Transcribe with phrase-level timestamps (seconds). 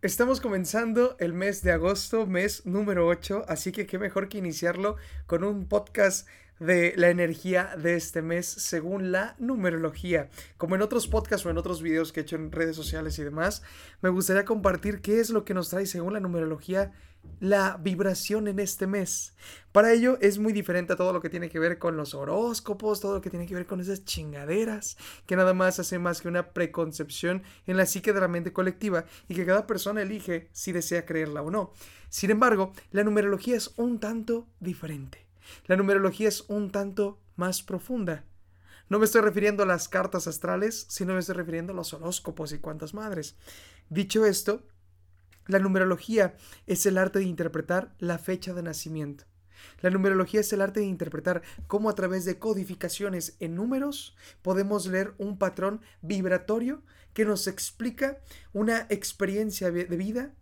[0.00, 4.94] Estamos comenzando el mes de agosto, mes número 8, así que qué mejor que iniciarlo
[5.26, 6.28] con un podcast
[6.60, 10.28] de la energía de este mes según la numerología.
[10.56, 13.24] Como en otros podcasts o en otros videos que he hecho en redes sociales y
[13.24, 13.62] demás,
[14.00, 16.92] me gustaría compartir qué es lo que nos trae según la numerología
[17.40, 19.34] la vibración en este mes.
[19.72, 23.00] Para ello es muy diferente a todo lo que tiene que ver con los horóscopos,
[23.00, 24.96] todo lo que tiene que ver con esas chingaderas,
[25.26, 29.04] que nada más hace más que una preconcepción en la psique de la mente colectiva
[29.28, 31.72] y que cada persona elige si desea creerla o no.
[32.08, 35.27] Sin embargo, la numerología es un tanto diferente.
[35.66, 38.24] La numerología es un tanto más profunda.
[38.88, 42.52] No me estoy refiriendo a las cartas astrales, sino me estoy refiriendo a los horóscopos
[42.52, 43.36] y cuantas madres.
[43.90, 44.66] Dicho esto,
[45.46, 49.24] la numerología es el arte de interpretar la fecha de nacimiento.
[49.80, 54.86] La numerología es el arte de interpretar cómo a través de codificaciones en números podemos
[54.86, 58.18] leer un patrón vibratorio que nos explica
[58.52, 60.34] una experiencia de vida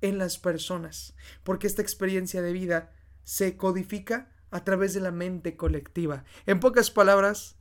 [0.00, 2.92] en las personas, porque esta experiencia de vida
[3.24, 6.24] se codifica a través de la mente colectiva.
[6.46, 7.56] En pocas palabras,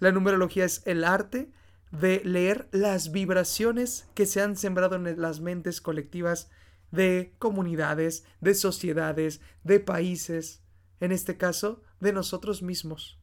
[0.00, 1.52] la numerología es el arte
[1.90, 6.50] de leer las vibraciones que se han sembrado en las mentes colectivas
[6.90, 10.62] de comunidades, de sociedades, de países,
[11.00, 13.20] en este caso, de nosotros mismos.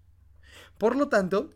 [0.77, 1.51] Por lo tanto,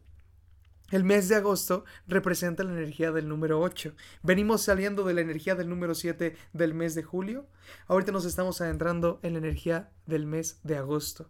[0.95, 3.93] el mes de agosto representa la energía del número 8.
[4.23, 7.49] Venimos saliendo de la energía del número 7 del mes de julio.
[7.87, 11.29] Ahorita nos estamos adentrando en la energía del mes de agosto.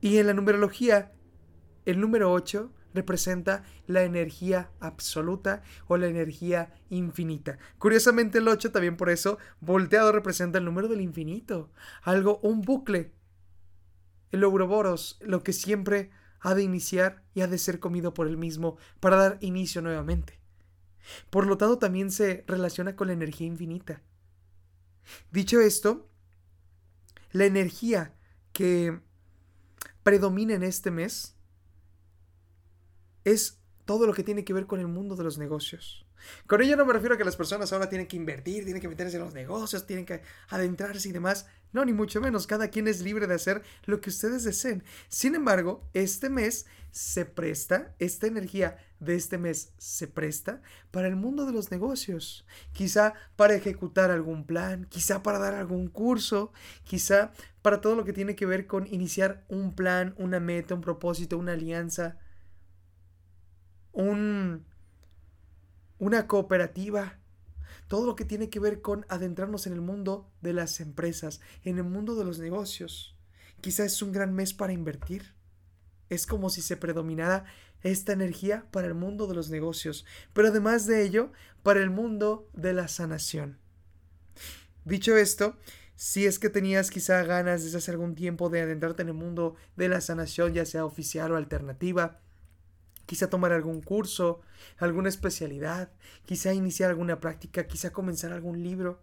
[0.00, 1.12] Y en la numerología,
[1.86, 7.58] el número 8 representa la energía absoluta o la energía infinita.
[7.78, 11.72] Curiosamente el 8 también por eso volteado representa el número del infinito,
[12.02, 13.12] algo, un bucle.
[14.30, 18.36] El Ouroboros, lo que siempre ha de iniciar y ha de ser comido por el
[18.36, 20.40] mismo para dar inicio nuevamente.
[21.30, 24.02] Por lo tanto también se relaciona con la energía infinita.
[25.30, 26.08] Dicho esto,
[27.32, 28.14] la energía
[28.52, 29.00] que
[30.02, 31.36] predomina en este mes
[33.24, 33.59] es
[33.90, 36.06] todo lo que tiene que ver con el mundo de los negocios.
[36.46, 38.86] Con ello no me refiero a que las personas ahora tienen que invertir, tienen que
[38.86, 41.48] meterse en los negocios, tienen que adentrarse y demás.
[41.72, 42.46] No, ni mucho menos.
[42.46, 44.84] Cada quien es libre de hacer lo que ustedes deseen.
[45.08, 50.62] Sin embargo, este mes se presta, esta energía de este mes se presta
[50.92, 52.46] para el mundo de los negocios.
[52.70, 56.52] Quizá para ejecutar algún plan, quizá para dar algún curso,
[56.84, 60.80] quizá para todo lo que tiene que ver con iniciar un plan, una meta, un
[60.80, 62.18] propósito, una alianza
[63.92, 64.64] un,
[65.98, 67.18] una cooperativa,
[67.88, 71.78] todo lo que tiene que ver con adentrarnos en el mundo de las empresas, en
[71.78, 73.16] el mundo de los negocios.
[73.60, 75.34] Quizá es un gran mes para invertir.
[76.08, 77.44] Es como si se predominara
[77.82, 82.48] esta energía para el mundo de los negocios, pero además de ello, para el mundo
[82.52, 83.58] de la sanación.
[84.84, 85.56] Dicho esto,
[85.94, 89.56] si es que tenías quizá ganas desde hace algún tiempo de adentrarte en el mundo
[89.76, 92.20] de la sanación, ya sea oficial o alternativa,
[93.10, 94.40] quizá tomar algún curso,
[94.78, 95.90] alguna especialidad,
[96.26, 99.02] quizá iniciar alguna práctica, quizá comenzar algún libro.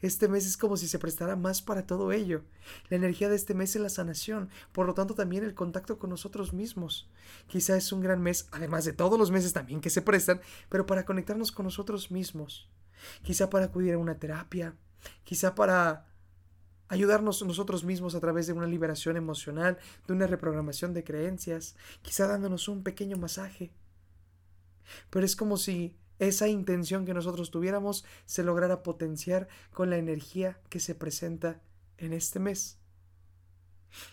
[0.00, 2.44] Este mes es como si se prestara más para todo ello.
[2.88, 6.08] La energía de este mes es la sanación, por lo tanto también el contacto con
[6.08, 7.10] nosotros mismos.
[7.46, 10.86] Quizá es un gran mes, además de todos los meses también que se prestan, pero
[10.86, 12.70] para conectarnos con nosotros mismos.
[13.22, 14.76] Quizá para acudir a una terapia,
[15.24, 16.06] quizá para
[16.88, 22.26] ayudarnos nosotros mismos a través de una liberación emocional, de una reprogramación de creencias, quizá
[22.26, 23.72] dándonos un pequeño masaje.
[25.10, 30.60] Pero es como si esa intención que nosotros tuviéramos se lograra potenciar con la energía
[30.68, 31.60] que se presenta
[31.98, 32.78] en este mes.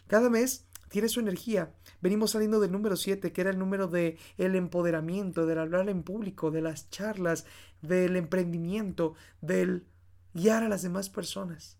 [0.07, 1.73] Cada mes tiene su energía.
[2.01, 6.03] Venimos saliendo del número 7, que era el número de el empoderamiento, del hablar en
[6.03, 7.45] público, de las charlas,
[7.81, 9.85] del emprendimiento, del
[10.33, 11.78] guiar a las demás personas.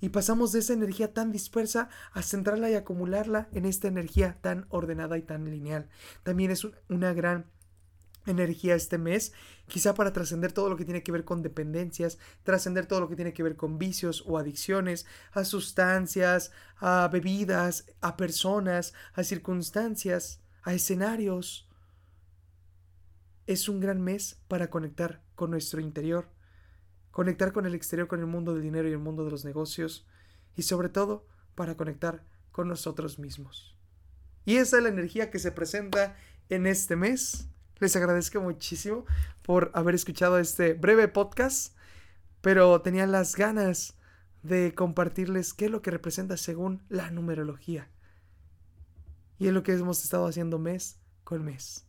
[0.00, 4.66] Y pasamos de esa energía tan dispersa a centrarla y acumularla en esta energía tan
[4.68, 5.88] ordenada y tan lineal.
[6.22, 7.46] También es una gran
[8.26, 9.32] energía este mes,
[9.66, 13.16] quizá para trascender todo lo que tiene que ver con dependencias, trascender todo lo que
[13.16, 20.40] tiene que ver con vicios o adicciones, a sustancias, a bebidas, a personas, a circunstancias,
[20.62, 21.68] a escenarios.
[23.46, 26.30] Es un gran mes para conectar con nuestro interior,
[27.14, 30.04] conectar con el exterior, con el mundo del dinero y el mundo de los negocios,
[30.56, 33.76] y sobre todo para conectar con nosotros mismos.
[34.44, 36.16] Y esa es la energía que se presenta
[36.48, 37.46] en este mes.
[37.78, 39.06] Les agradezco muchísimo
[39.42, 41.76] por haber escuchado este breve podcast,
[42.40, 43.94] pero tenía las ganas
[44.42, 47.88] de compartirles qué es lo que representa según la numerología.
[49.38, 51.86] Y es lo que hemos estado haciendo mes con mes.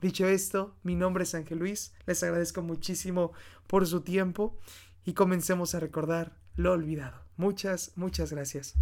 [0.00, 3.32] Dicho esto, mi nombre es Ángel Luis, les agradezco muchísimo
[3.66, 4.56] por su tiempo
[5.04, 7.24] y comencemos a recordar lo olvidado.
[7.36, 8.78] Muchas, muchas gracias.